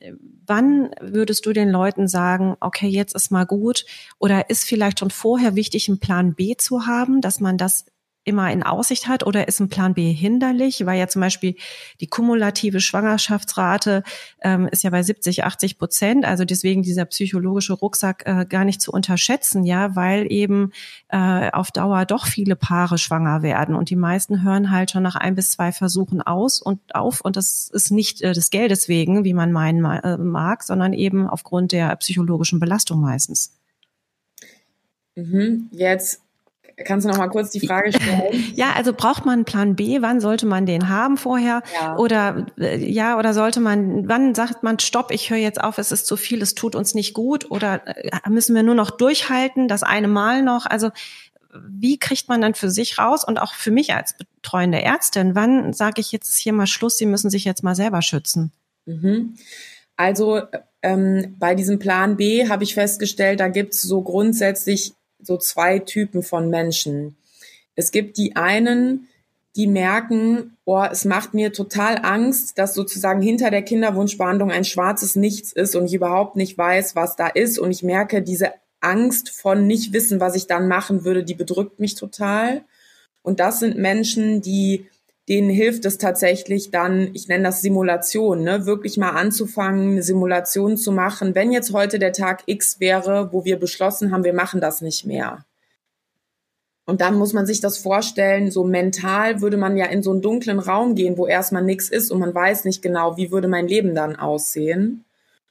[0.46, 3.84] wann würdest du den Leuten sagen, okay, jetzt ist mal gut?
[4.18, 7.86] Oder ist vielleicht schon vorher wichtig, einen Plan B zu haben, dass man das
[8.28, 11.56] immer in Aussicht hat oder ist ein Plan B hinderlich, weil ja zum Beispiel
[12.00, 14.02] die kumulative Schwangerschaftsrate
[14.42, 18.80] ähm, ist ja bei 70, 80 Prozent, also deswegen dieser psychologische Rucksack äh, gar nicht
[18.80, 20.72] zu unterschätzen, ja, weil eben
[21.08, 25.16] äh, auf Dauer doch viele Paare schwanger werden und die meisten hören halt schon nach
[25.16, 29.24] ein bis zwei Versuchen aus und auf und das ist nicht äh, des Geldes wegen,
[29.24, 33.54] wie man meinen äh, mag, sondern eben aufgrund der psychologischen Belastung meistens.
[35.18, 35.68] Mhm.
[35.72, 36.22] Jetzt
[36.84, 38.44] Kannst du noch mal kurz die Frage stellen?
[38.54, 40.00] Ja, also braucht man einen Plan B?
[40.00, 41.62] Wann sollte man den haben vorher?
[41.74, 41.96] Ja.
[41.96, 44.08] Oder äh, ja, oder sollte man?
[44.08, 45.10] Wann sagt man Stopp?
[45.10, 45.78] Ich höre jetzt auf.
[45.78, 46.40] Es ist zu viel.
[46.42, 47.50] Es tut uns nicht gut.
[47.50, 49.68] Oder äh, müssen wir nur noch durchhalten?
[49.68, 50.66] Das eine Mal noch?
[50.66, 50.90] Also
[51.52, 55.34] wie kriegt man dann für sich raus und auch für mich als betreuende Ärztin?
[55.34, 56.98] Wann sage ich jetzt hier mal Schluss?
[56.98, 58.52] Sie müssen sich jetzt mal selber schützen.
[58.86, 59.34] Mhm.
[59.96, 60.42] Also
[60.82, 65.78] ähm, bei diesem Plan B habe ich festgestellt, da gibt es so grundsätzlich so zwei
[65.78, 67.16] Typen von Menschen.
[67.74, 69.08] Es gibt die einen,
[69.56, 75.16] die merken, oh, es macht mir total Angst, dass sozusagen hinter der Kinderwunschbehandlung ein schwarzes
[75.16, 77.58] Nichts ist und ich überhaupt nicht weiß, was da ist.
[77.58, 81.80] Und ich merke, diese Angst von nicht wissen, was ich dann machen würde, die bedrückt
[81.80, 82.62] mich total.
[83.22, 84.86] Und das sind Menschen, die
[85.28, 90.76] denen hilft es tatsächlich dann, ich nenne das Simulation, ne, wirklich mal anzufangen, eine Simulation
[90.76, 91.34] zu machen.
[91.34, 95.04] Wenn jetzt heute der Tag X wäre, wo wir beschlossen haben, wir machen das nicht
[95.04, 95.44] mehr.
[96.86, 100.22] Und dann muss man sich das vorstellen, so mental würde man ja in so einen
[100.22, 103.68] dunklen Raum gehen, wo erstmal nichts ist und man weiß nicht genau, wie würde mein
[103.68, 105.04] Leben dann aussehen.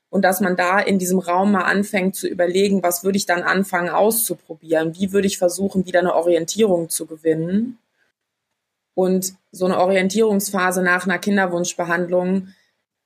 [0.10, 3.44] Und dass man da in diesem Raum mal anfängt zu überlegen, was würde ich dann
[3.44, 4.96] anfangen auszuprobieren?
[4.98, 7.78] Wie würde ich versuchen, wieder eine Orientierung zu gewinnen?
[8.98, 12.48] Und so eine Orientierungsphase nach einer Kinderwunschbehandlung,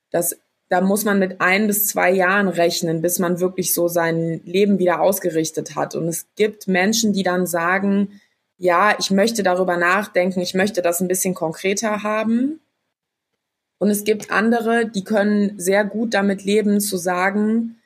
[0.09, 0.37] das,
[0.69, 4.79] da muss man mit ein bis zwei Jahren rechnen, bis man wirklich so sein Leben
[4.79, 5.93] wieder ausgerichtet hat.
[5.95, 8.21] Und es gibt Menschen, die dann sagen,
[8.57, 12.61] ja, ich möchte darüber nachdenken, ich möchte das ein bisschen konkreter haben.
[13.77, 17.81] Und es gibt andere, die können sehr gut damit leben, zu sagen,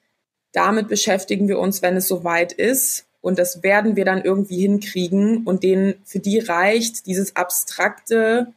[0.51, 3.07] damit beschäftigen wir uns, wenn es soweit ist.
[3.25, 5.45] Und das werden wir dann irgendwie hinkriegen.
[5.45, 8.53] Und denen, für die reicht dieses abstrakte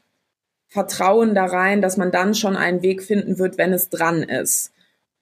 [0.66, 4.72] Vertrauen da rein, dass man dann schon einen Weg finden wird, wenn es dran ist.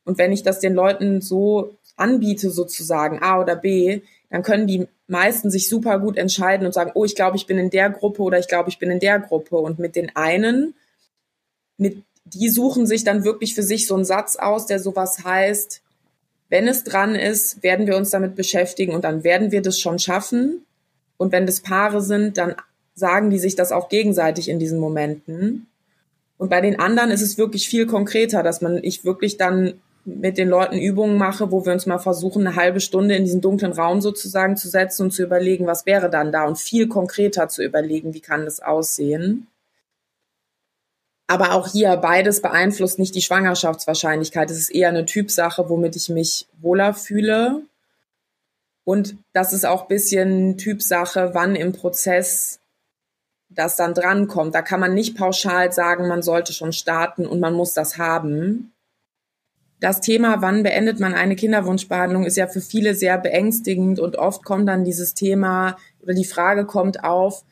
[0.05, 4.89] Und wenn ich das den Leuten so anbiete, sozusagen A oder B, dann können die
[5.07, 8.23] meisten sich super gut entscheiden und sagen, oh, ich glaube, ich bin in der Gruppe
[8.23, 9.59] oder ich glaube, ich bin in der Gruppe.
[9.59, 10.75] Und mit den einen,
[11.79, 15.83] mit, die suchen sich dann wirklich für sich so einen Satz aus, der sowas heißt,
[16.49, 19.99] wenn es dran ist, werden wir uns damit beschäftigen und dann werden wir das schon
[19.99, 20.65] schaffen.
[21.17, 22.55] Und wenn das Paare sind, dann
[22.95, 25.67] sagen die sich das auch gegenseitig in diesen Momenten.
[26.39, 30.39] Und bei den anderen ist es wirklich viel konkreter, dass man ich wirklich dann mit
[30.39, 33.73] den Leuten Übungen mache, wo wir uns mal versuchen, eine halbe Stunde in diesen dunklen
[33.73, 37.65] Raum sozusagen zu setzen und zu überlegen, was wäre dann da und viel konkreter zu
[37.65, 39.49] überlegen, wie kann das aussehen.
[41.29, 44.51] Aber auch hier beides beeinflusst nicht die Schwangerschaftswahrscheinlichkeit.
[44.51, 47.63] Es ist eher eine Typsache, womit ich mich wohler fühle.
[48.85, 52.61] Und das ist auch bisschen Typsache, wann im Prozess
[53.49, 54.55] das dann drankommt.
[54.55, 58.73] Da kann man nicht pauschal sagen, man sollte schon starten und man muss das haben
[59.81, 64.45] das Thema, wann beendet man eine Kinderwunschbehandlung, ist ja für viele sehr beängstigend und oft
[64.45, 67.45] kommt dann dieses Thema oder die Frage kommt auf,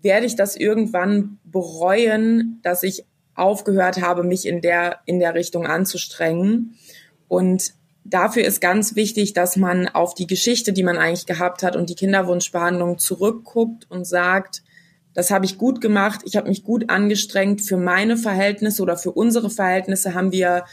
[0.00, 3.04] werde ich das irgendwann bereuen, dass ich
[3.36, 6.76] aufgehört habe, mich in der, in der Richtung anzustrengen?
[7.28, 11.76] Und dafür ist ganz wichtig, dass man auf die Geschichte, die man eigentlich gehabt hat
[11.76, 14.62] und die Kinderwunschbehandlung zurückguckt und sagt,
[15.14, 17.62] das habe ich gut gemacht, ich habe mich gut angestrengt.
[17.62, 20.64] Für meine Verhältnisse oder für unsere Verhältnisse haben wir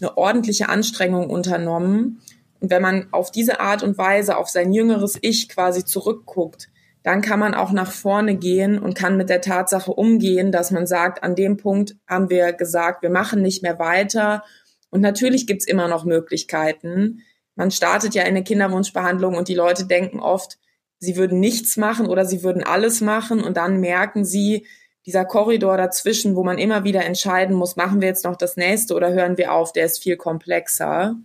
[0.00, 2.22] eine ordentliche Anstrengung unternommen.
[2.60, 6.70] Und wenn man auf diese Art und Weise auf sein jüngeres Ich quasi zurückguckt,
[7.02, 10.86] dann kann man auch nach vorne gehen und kann mit der Tatsache umgehen, dass man
[10.86, 14.44] sagt, an dem Punkt haben wir gesagt, wir machen nicht mehr weiter.
[14.90, 17.22] Und natürlich gibt's immer noch Möglichkeiten.
[17.54, 20.58] Man startet ja eine Kinderwunschbehandlung und die Leute denken oft,
[20.98, 24.66] sie würden nichts machen oder sie würden alles machen und dann merken sie,
[25.06, 28.94] dieser Korridor dazwischen, wo man immer wieder entscheiden muss, machen wir jetzt noch das nächste
[28.94, 31.16] oder hören wir auf, der ist viel komplexer.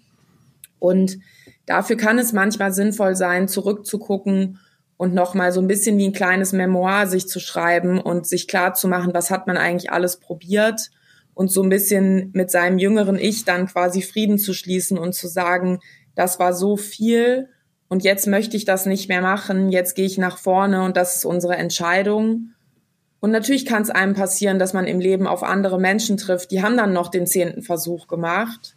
[0.80, 1.18] Und
[1.66, 4.60] dafür kann es manchmal sinnvoll sein, zurückzugucken
[4.98, 8.74] und nochmal so ein bisschen wie ein kleines Memoir sich zu schreiben und sich klar
[8.74, 10.90] zu machen, was hat man eigentlich alles probiert
[11.34, 15.28] und so ein bisschen mit seinem jüngeren Ich dann quasi Frieden zu schließen und zu
[15.28, 15.80] sagen,
[16.16, 17.50] das war so viel
[17.88, 21.18] und jetzt möchte ich das nicht mehr machen, jetzt gehe ich nach vorne und das
[21.18, 22.52] ist unsere Entscheidung.
[23.20, 26.64] Und natürlich kann es einem passieren, dass man im Leben auf andere Menschen trifft, die
[26.64, 28.76] haben dann noch den zehnten Versuch gemacht.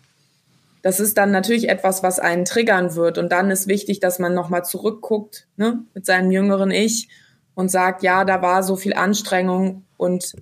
[0.82, 3.18] Das ist dann natürlich etwas, was einen triggern wird.
[3.18, 7.08] Und dann ist wichtig, dass man nochmal zurückguckt ne, mit seinem jüngeren Ich
[7.54, 10.34] und sagt, ja, da war so viel Anstrengung und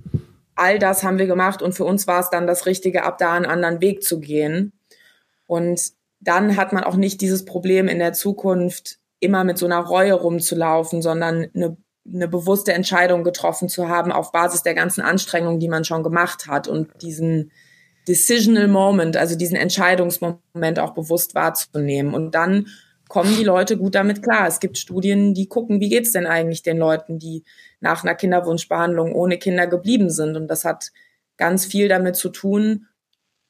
[0.54, 3.32] all das haben wir gemacht und für uns war es dann das Richtige, ab da
[3.32, 4.72] einen anderen Weg zu gehen.
[5.46, 9.80] Und dann hat man auch nicht dieses Problem in der Zukunft, immer mit so einer
[9.80, 11.76] Reue rumzulaufen, sondern eine
[12.12, 16.46] eine bewusste Entscheidung getroffen zu haben auf Basis der ganzen Anstrengungen, die man schon gemacht
[16.46, 17.50] hat und diesen
[18.08, 22.14] Decisional Moment, also diesen Entscheidungsmoment auch bewusst wahrzunehmen.
[22.14, 22.66] Und dann
[23.08, 24.46] kommen die Leute gut damit klar.
[24.46, 27.44] Es gibt Studien, die gucken, wie geht's denn eigentlich den Leuten, die
[27.80, 30.36] nach einer Kinderwunschbehandlung ohne Kinder geblieben sind.
[30.36, 30.92] Und das hat
[31.36, 32.86] ganz viel damit zu tun,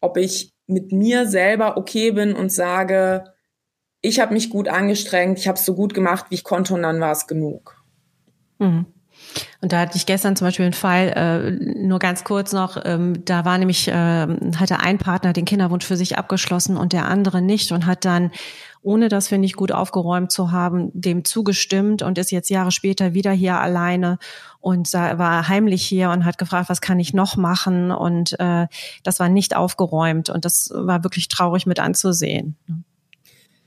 [0.00, 3.24] ob ich mit mir selber okay bin und sage,
[4.00, 6.82] ich habe mich gut angestrengt, ich habe es so gut gemacht, wie ich konnte und
[6.82, 7.82] dann war es genug.
[8.58, 8.86] Mhm.
[9.60, 13.24] Und da hatte ich gestern zum Beispiel einen Fall, äh, nur ganz kurz noch, ähm,
[13.24, 17.42] da war nämlich, äh, hatte ein Partner den Kinderwunsch für sich abgeschlossen und der andere
[17.42, 18.30] nicht und hat dann,
[18.82, 23.14] ohne das finde ich gut aufgeräumt zu haben, dem zugestimmt und ist jetzt Jahre später
[23.14, 24.18] wieder hier alleine
[24.60, 28.66] und war heimlich hier und hat gefragt, was kann ich noch machen und äh,
[29.02, 32.56] das war nicht aufgeräumt und das war wirklich traurig mit anzusehen.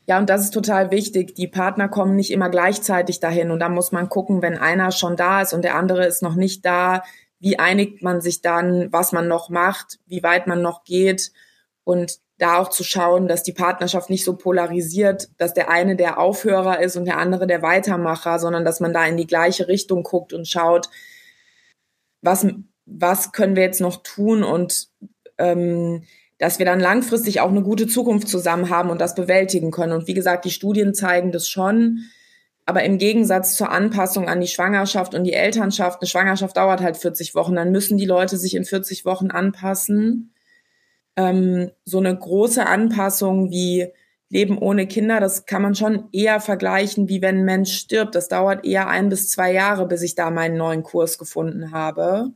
[0.10, 1.36] Ja, und das ist total wichtig.
[1.36, 3.52] Die Partner kommen nicht immer gleichzeitig dahin.
[3.52, 6.34] Und da muss man gucken, wenn einer schon da ist und der andere ist noch
[6.34, 7.04] nicht da,
[7.38, 11.32] wie einigt man sich dann, was man noch macht, wie weit man noch geht.
[11.84, 16.18] Und da auch zu schauen, dass die Partnerschaft nicht so polarisiert, dass der eine der
[16.18, 20.02] Aufhörer ist und der andere der Weitermacher, sondern dass man da in die gleiche Richtung
[20.02, 20.90] guckt und schaut,
[22.24, 22.48] was,
[22.88, 24.88] was können wir jetzt noch tun und
[25.38, 26.02] ähm,
[26.40, 29.94] dass wir dann langfristig auch eine gute Zukunft zusammen haben und das bewältigen können.
[29.94, 32.06] Und wie gesagt, die Studien zeigen das schon.
[32.66, 36.98] Aber im Gegensatz zur Anpassung an die Schwangerschaft und die Elternschaft, eine Schwangerschaft dauert halt
[36.98, 40.34] 40 Wochen, dann müssen die Leute sich in 40 Wochen anpassen.
[41.16, 43.92] Ähm, so eine große Anpassung wie
[44.30, 48.14] Leben ohne Kinder, das kann man schon eher vergleichen, wie wenn ein Mensch stirbt.
[48.14, 52.32] Das dauert eher ein bis zwei Jahre, bis ich da meinen neuen Kurs gefunden habe.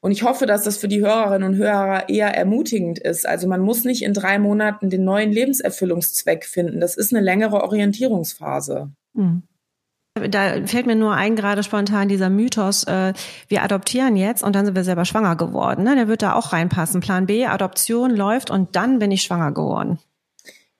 [0.00, 3.26] Und ich hoffe, dass das für die Hörerinnen und Hörer eher ermutigend ist.
[3.26, 6.80] Also man muss nicht in drei Monaten den neuen Lebenserfüllungszweck finden.
[6.80, 8.90] Das ist eine längere Orientierungsphase.
[9.14, 9.42] Mhm.
[10.30, 13.12] Da fällt mir nur ein, gerade spontan dieser Mythos, äh,
[13.46, 15.84] wir adoptieren jetzt und dann sind wir selber schwanger geworden.
[15.84, 15.94] Ne?
[15.94, 17.00] Der wird da auch reinpassen.
[17.00, 19.98] Plan B, Adoption läuft und dann bin ich schwanger geworden.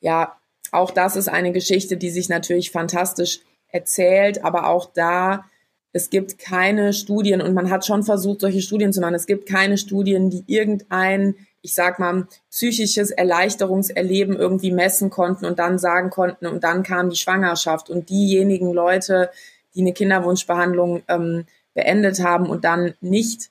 [0.01, 0.37] Ja,
[0.73, 5.45] auch das ist eine Geschichte, die sich natürlich fantastisch erzählt, aber auch da,
[5.93, 9.15] es gibt keine Studien und man hat schon versucht, solche Studien zu machen.
[9.15, 15.59] Es gibt keine Studien, die irgendein ich sag mal, psychisches Erleichterungserleben irgendwie messen konnten und
[15.59, 17.91] dann sagen konnten, und dann kam die Schwangerschaft.
[17.91, 19.31] Und diejenigen Leute,
[19.75, 23.51] die eine Kinderwunschbehandlung ähm, beendet haben und dann nicht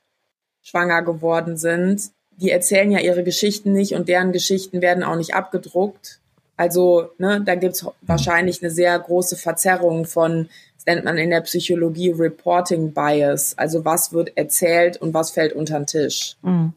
[0.62, 5.34] schwanger geworden sind, die erzählen ja ihre Geschichten nicht und deren Geschichten werden auch nicht
[5.34, 6.20] abgedruckt.
[6.56, 10.50] Also ne, da gibt's wahrscheinlich eine sehr große Verzerrung von,
[10.88, 13.58] nennt man in der Psychologie Reporting Bias.
[13.58, 16.36] Also was wird erzählt und was fällt unter den Tisch.
[16.42, 16.74] Mhm.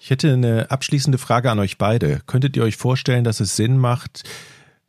[0.00, 2.20] Ich hätte eine abschließende Frage an euch beide.
[2.26, 4.22] Könntet ihr euch vorstellen, dass es Sinn macht,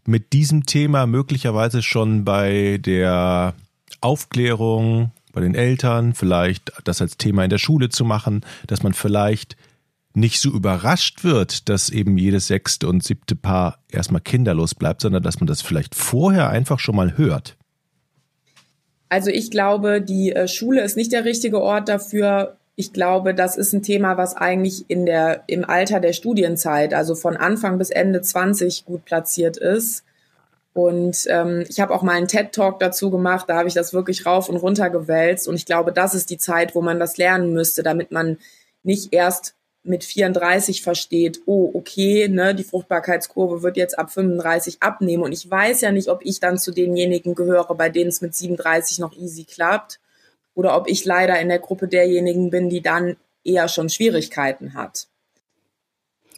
[0.05, 3.53] mit diesem Thema möglicherweise schon bei der
[4.01, 8.93] Aufklärung bei den Eltern, vielleicht das als Thema in der Schule zu machen, dass man
[8.93, 9.57] vielleicht
[10.13, 15.21] nicht so überrascht wird, dass eben jedes sechste und siebte Paar erstmal kinderlos bleibt, sondern
[15.21, 17.58] dass man das vielleicht vorher einfach schon mal hört.
[19.09, 23.57] Also ich glaube, die äh, Schule ist nicht der richtige Ort dafür ich glaube, das
[23.57, 27.89] ist ein Thema, was eigentlich in der, im Alter der Studienzeit, also von Anfang bis
[27.89, 30.05] Ende 20 gut platziert ist.
[30.71, 34.25] Und ähm, ich habe auch mal einen TED-Talk dazu gemacht, da habe ich das wirklich
[34.25, 35.49] rauf und runter gewälzt.
[35.49, 38.37] Und ich glaube, das ist die Zeit, wo man das lernen müsste, damit man
[38.83, 39.55] nicht erst
[39.89, 45.23] mit 34 versteht, oh, okay, ne, die Fruchtbarkeitskurve wird jetzt ab 35 abnehmen.
[45.23, 48.36] Und ich weiß ja nicht, ob ich dann zu denjenigen gehöre, bei denen es mit
[48.36, 49.99] 37 noch easy klappt
[50.54, 55.08] oder ob ich leider in der Gruppe derjenigen bin, die dann eher schon Schwierigkeiten hat.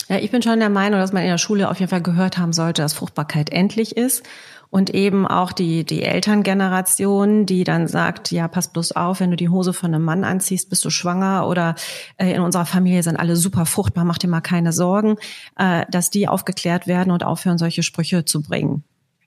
[0.08, 2.38] Ja, ich bin schon der Meinung, dass man in der Schule auf jeden Fall gehört
[2.38, 4.24] haben sollte, dass Fruchtbarkeit endlich ist
[4.71, 9.36] und eben auch die, die Elterngeneration, die dann sagt, ja, pass bloß auf, wenn du
[9.36, 11.75] die Hose von einem Mann anziehst, bist du schwanger oder
[12.17, 15.17] äh, in unserer Familie sind alle super fruchtbar, mach dir mal keine Sorgen,
[15.60, 18.84] äh, dass die aufgeklärt werden und aufhören, solche Sprüche zu bringen.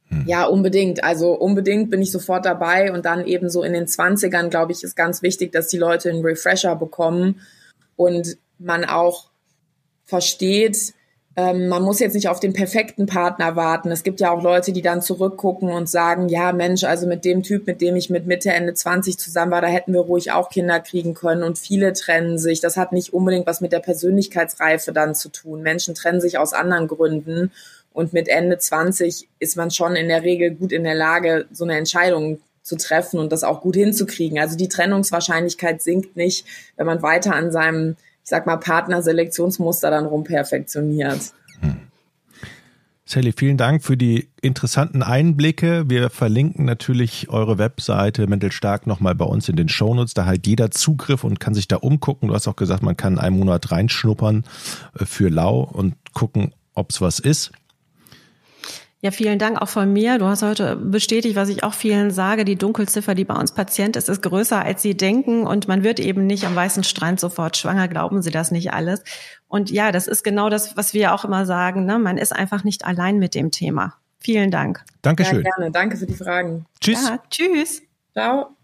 [0.08, 0.24] Hm.
[0.26, 1.04] Ja, unbedingt.
[1.04, 2.92] Also unbedingt bin ich sofort dabei.
[2.92, 6.10] Und dann eben so in den Zwanzigern, glaube ich, ist ganz wichtig, dass die Leute
[6.10, 7.40] einen Refresher bekommen
[7.96, 9.30] und man auch
[10.04, 10.94] versteht,
[11.36, 13.90] ähm, man muss jetzt nicht auf den perfekten Partner warten.
[13.90, 17.42] Es gibt ja auch Leute, die dann zurückgucken und sagen, ja Mensch, also mit dem
[17.42, 20.48] Typ, mit dem ich mit Mitte, Ende 20 zusammen war, da hätten wir ruhig auch
[20.48, 21.42] Kinder kriegen können.
[21.42, 22.60] Und viele trennen sich.
[22.60, 25.62] Das hat nicht unbedingt was mit der Persönlichkeitsreife dann zu tun.
[25.62, 27.50] Menschen trennen sich aus anderen Gründen.
[27.92, 31.64] Und mit Ende 20 ist man schon in der Regel gut in der Lage, so
[31.64, 34.38] eine Entscheidung zu treffen und das auch gut hinzukriegen.
[34.38, 40.06] Also die Trennungswahrscheinlichkeit sinkt nicht, wenn man weiter an seinem, ich sag mal, Partnerselektionsmuster dann
[40.06, 41.34] rumperfektioniert.
[41.60, 41.76] Hm.
[43.04, 45.90] Sally, vielen Dank für die interessanten Einblicke.
[45.90, 50.14] Wir verlinken natürlich eure Webseite Mental Stark nochmal bei uns in den Shownotes.
[50.14, 52.28] Da hat jeder Zugriff und kann sich da umgucken.
[52.28, 54.44] Du hast auch gesagt, man kann einen Monat reinschnuppern
[54.98, 57.52] äh, für Lau und gucken, ob es was ist.
[59.04, 60.16] Ja, vielen Dank auch von mir.
[60.16, 62.46] Du hast heute bestätigt, was ich auch vielen sage.
[62.46, 65.46] Die Dunkelziffer, die bei uns Patient ist, ist größer, als sie denken.
[65.46, 67.86] Und man wird eben nicht am weißen Strand sofort schwanger.
[67.86, 69.04] Glauben Sie das nicht alles?
[69.46, 71.84] Und ja, das ist genau das, was wir auch immer sagen.
[71.84, 71.98] Ne?
[71.98, 73.92] Man ist einfach nicht allein mit dem Thema.
[74.20, 74.82] Vielen Dank.
[75.02, 75.44] Dankeschön.
[75.44, 75.70] Ja, gerne.
[75.70, 76.64] Danke für die Fragen.
[76.80, 77.06] Tschüss.
[77.06, 77.82] Ja, tschüss.
[78.14, 78.56] Ciao.